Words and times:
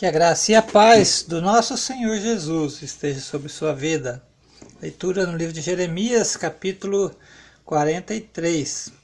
Que 0.00 0.06
a 0.06 0.10
graça 0.10 0.50
e 0.50 0.54
a 0.54 0.62
paz 0.62 1.26
do 1.28 1.42
nosso 1.42 1.76
Senhor 1.76 2.16
Jesus 2.16 2.80
esteja 2.80 3.20
sobre 3.20 3.50
sua 3.50 3.74
vida. 3.74 4.22
Leitura 4.80 5.26
no 5.26 5.36
livro 5.36 5.52
de 5.52 5.60
Jeremias, 5.60 6.38
capítulo 6.38 7.14
43. 7.66 8.94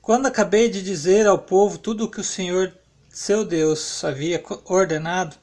Quando 0.00 0.24
acabei 0.24 0.70
de 0.70 0.80
dizer 0.80 1.26
ao 1.26 1.36
povo 1.36 1.76
tudo 1.76 2.04
o 2.04 2.10
que 2.10 2.18
o 2.18 2.24
Senhor, 2.24 2.72
seu 3.10 3.44
Deus, 3.44 4.02
havia 4.02 4.42
ordenado, 4.64 5.36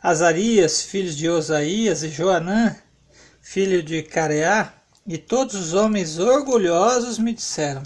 Azarias, 0.00 0.82
filho 0.82 1.12
de 1.12 1.28
Osaías, 1.28 2.04
e 2.04 2.08
Joanã, 2.08 2.76
filho 3.42 3.82
de 3.82 4.00
Careá, 4.04 4.72
e 5.04 5.18
todos 5.18 5.56
os 5.56 5.74
homens 5.74 6.20
orgulhosos 6.20 7.18
me 7.18 7.32
disseram: 7.32 7.82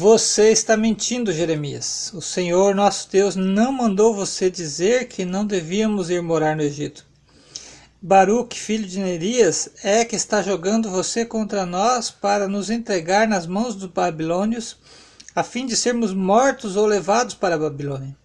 você 0.00 0.50
está 0.50 0.78
mentindo, 0.78 1.30
Jeremias. 1.30 2.10
O 2.14 2.22
Senhor 2.22 2.74
nosso 2.74 3.06
Deus 3.10 3.36
não 3.36 3.70
mandou 3.70 4.14
você 4.14 4.50
dizer 4.50 5.08
que 5.08 5.26
não 5.26 5.44
devíamos 5.44 6.08
ir 6.08 6.22
morar 6.22 6.56
no 6.56 6.62
Egito. 6.62 7.04
Baruque, 8.00 8.58
filho 8.58 8.88
de 8.88 8.98
Nerias, 8.98 9.68
é 9.84 10.02
que 10.06 10.16
está 10.16 10.40
jogando 10.40 10.88
você 10.88 11.26
contra 11.26 11.66
nós 11.66 12.10
para 12.10 12.48
nos 12.48 12.70
entregar 12.70 13.28
nas 13.28 13.46
mãos 13.46 13.74
dos 13.74 13.90
babilônios, 13.90 14.78
a 15.34 15.42
fim 15.42 15.66
de 15.66 15.76
sermos 15.76 16.14
mortos 16.14 16.76
ou 16.76 16.86
levados 16.86 17.34
para 17.34 17.56
a 17.56 17.58
Babilônia. 17.58 18.16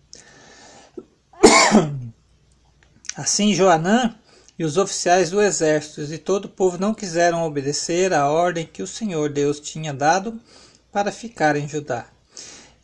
Assim 3.18 3.54
Joanã 3.54 4.16
e 4.58 4.64
os 4.64 4.78
oficiais 4.78 5.30
do 5.30 5.42
exército 5.42 6.04
e 6.04 6.18
todo 6.18 6.46
o 6.46 6.50
povo 6.50 6.78
não 6.78 6.94
quiseram 6.94 7.44
obedecer 7.44 8.14
à 8.14 8.30
ordem 8.30 8.66
que 8.66 8.82
o 8.82 8.88
Senhor 8.88 9.28
Deus 9.30 9.60
tinha 9.60 9.94
dado 9.94 10.40
para 10.96 11.12
ficar 11.12 11.58
em 11.58 11.68
Judá. 11.68 12.06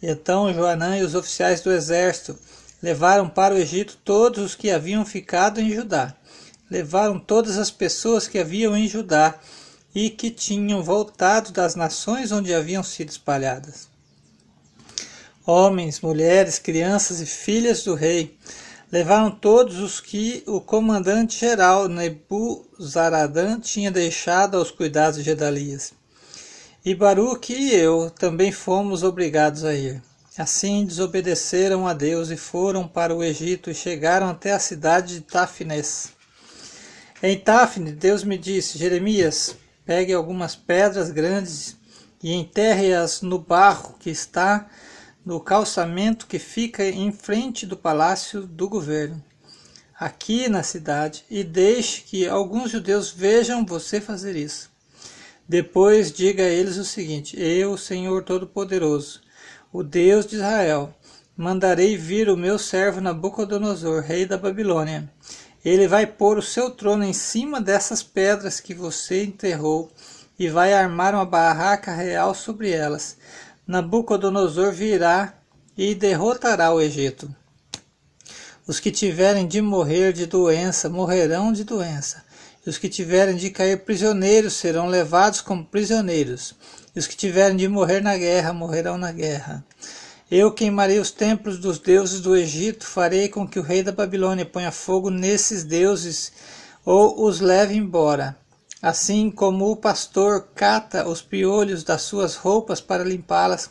Então 0.03 0.53
Joanã 0.53 0.97
e 0.97 1.01
os 1.01 1.15
oficiais 1.15 1.61
do 1.61 1.71
exército 1.71 2.37
levaram 2.83 3.29
para 3.29 3.55
o 3.55 3.57
Egito 3.57 3.97
todos 4.03 4.43
os 4.43 4.53
que 4.53 4.69
haviam 4.69 5.05
ficado 5.05 5.61
em 5.61 5.73
Judá. 5.73 6.13
Levaram 6.69 7.17
todas 7.17 7.57
as 7.57 7.71
pessoas 7.71 8.27
que 8.27 8.37
haviam 8.37 8.75
em 8.75 8.85
Judá 8.85 9.39
e 9.95 10.09
que 10.09 10.29
tinham 10.29 10.83
voltado 10.83 11.53
das 11.53 11.75
nações 11.75 12.33
onde 12.33 12.53
haviam 12.53 12.83
sido 12.83 13.07
espalhadas. 13.07 13.87
Homens, 15.45 16.01
mulheres, 16.01 16.59
crianças 16.59 17.21
e 17.21 17.25
filhas 17.25 17.81
do 17.85 17.95
rei 17.95 18.37
levaram 18.91 19.31
todos 19.31 19.79
os 19.79 20.01
que 20.01 20.43
o 20.45 20.59
comandante-geral 20.59 21.87
Nebuzaradã 21.87 23.57
tinha 23.57 23.89
deixado 23.89 24.57
aos 24.57 24.69
cuidados 24.69 25.19
de 25.19 25.23
Gedalias. 25.23 26.00
E 26.83 26.95
Baruque 26.95 27.53
e 27.53 27.75
eu 27.75 28.09
também 28.09 28.51
fomos 28.51 29.03
obrigados 29.03 29.63
a 29.63 29.71
ir. 29.71 30.01
Assim 30.35 30.83
desobedeceram 30.83 31.87
a 31.87 31.93
Deus 31.93 32.31
e 32.31 32.35
foram 32.35 32.87
para 32.87 33.15
o 33.15 33.23
Egito 33.23 33.69
e 33.69 33.75
chegaram 33.75 34.27
até 34.27 34.51
a 34.51 34.57
cidade 34.57 35.13
de 35.13 35.21
Tafnes. 35.21 36.09
Em 37.21 37.37
Tafne, 37.37 37.91
Deus 37.91 38.23
me 38.23 38.35
disse: 38.35 38.79
Jeremias, 38.79 39.55
pegue 39.85 40.11
algumas 40.11 40.55
pedras 40.55 41.11
grandes 41.11 41.77
e 42.23 42.33
enterre-as 42.33 43.21
no 43.21 43.37
barro 43.37 43.95
que 43.99 44.09
está 44.09 44.67
no 45.23 45.39
calçamento 45.39 46.25
que 46.25 46.39
fica 46.39 46.83
em 46.83 47.11
frente 47.11 47.67
do 47.67 47.77
palácio 47.77 48.41
do 48.41 48.67
governo, 48.67 49.23
aqui 49.99 50.49
na 50.49 50.63
cidade, 50.63 51.25
e 51.29 51.43
deixe 51.43 52.01
que 52.01 52.27
alguns 52.27 52.71
judeus 52.71 53.11
vejam 53.11 53.63
você 53.63 54.01
fazer 54.01 54.35
isso. 54.35 54.70
Depois 55.51 56.13
diga 56.13 56.43
a 56.43 56.47
eles 56.47 56.77
o 56.77 56.85
seguinte: 56.85 57.37
Eu, 57.37 57.75
Senhor 57.75 58.23
Todo-Poderoso, 58.23 59.19
o 59.69 59.83
Deus 59.83 60.25
de 60.25 60.37
Israel, 60.37 60.95
mandarei 61.35 61.97
vir 61.97 62.29
o 62.29 62.37
meu 62.37 62.57
servo 62.57 63.01
Nabucodonosor, 63.01 64.01
rei 64.01 64.25
da 64.25 64.37
Babilônia. 64.37 65.11
Ele 65.65 65.89
vai 65.89 66.07
pôr 66.07 66.37
o 66.37 66.41
seu 66.41 66.71
trono 66.71 67.03
em 67.03 67.11
cima 67.11 67.59
dessas 67.59 68.01
pedras 68.01 68.61
que 68.61 68.73
você 68.73 69.25
enterrou 69.25 69.91
e 70.39 70.47
vai 70.47 70.73
armar 70.73 71.13
uma 71.13 71.25
barraca 71.25 71.93
real 71.93 72.33
sobre 72.33 72.71
elas. 72.71 73.17
Nabucodonosor 73.67 74.71
virá 74.71 75.33
e 75.77 75.93
derrotará 75.93 76.71
o 76.71 76.79
Egito. 76.79 77.29
Os 78.65 78.79
que 78.79 78.89
tiverem 78.89 79.45
de 79.45 79.61
morrer 79.61 80.13
de 80.13 80.25
doença 80.25 80.87
morrerão 80.87 81.51
de 81.51 81.65
doença 81.65 82.23
e 82.65 82.69
os 82.69 82.77
que 82.77 82.89
tiverem 82.89 83.35
de 83.35 83.49
cair 83.49 83.83
prisioneiros 83.83 84.53
serão 84.53 84.87
levados 84.87 85.41
como 85.41 85.65
prisioneiros, 85.65 86.55
e 86.95 86.99
os 86.99 87.07
que 87.07 87.15
tiverem 87.15 87.57
de 87.57 87.67
morrer 87.67 88.01
na 88.01 88.17
guerra 88.17 88.53
morrerão 88.53 88.97
na 88.97 89.11
guerra. 89.11 89.63
Eu 90.29 90.51
queimarei 90.51 90.97
os 90.97 91.11
templos 91.11 91.57
dos 91.57 91.77
deuses 91.77 92.21
do 92.21 92.35
Egito, 92.35 92.85
farei 92.85 93.27
com 93.27 93.45
que 93.45 93.59
o 93.59 93.63
rei 93.63 93.83
da 93.83 93.91
Babilônia 93.91 94.45
ponha 94.45 94.71
fogo 94.71 95.09
nesses 95.09 95.63
deuses 95.63 96.31
ou 96.85 97.25
os 97.25 97.41
leve 97.41 97.75
embora. 97.75 98.37
Assim 98.81 99.29
como 99.29 99.69
o 99.69 99.75
pastor 99.75 100.47
cata 100.55 101.07
os 101.07 101.21
piolhos 101.21 101.83
das 101.83 102.03
suas 102.03 102.35
roupas 102.35 102.79
para 102.79 103.03
limpá-las, 103.03 103.69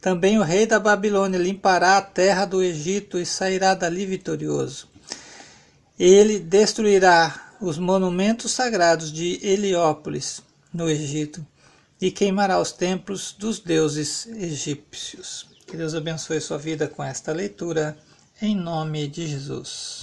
também 0.00 0.38
o 0.38 0.42
rei 0.42 0.66
da 0.66 0.78
Babilônia 0.78 1.38
limpará 1.38 1.96
a 1.96 2.02
terra 2.02 2.44
do 2.44 2.62
Egito 2.62 3.18
e 3.18 3.24
sairá 3.24 3.74
dali 3.74 4.04
vitorioso. 4.04 4.88
Ele 5.98 6.38
destruirá 6.38 7.51
os 7.62 7.78
monumentos 7.78 8.50
sagrados 8.50 9.12
de 9.12 9.38
Heliópolis, 9.40 10.42
no 10.74 10.90
Egito, 10.90 11.46
e 12.00 12.10
queimará 12.10 12.60
os 12.60 12.72
templos 12.72 13.32
dos 13.38 13.60
deuses 13.60 14.26
egípcios. 14.26 15.46
Que 15.64 15.76
Deus 15.76 15.94
abençoe 15.94 16.40
sua 16.40 16.58
vida 16.58 16.88
com 16.88 17.04
esta 17.04 17.32
leitura, 17.32 17.96
em 18.40 18.56
nome 18.56 19.06
de 19.06 19.28
Jesus. 19.28 20.00